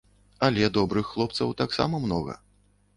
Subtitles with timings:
[0.47, 2.33] Але добрых хлопцаў таксама многа.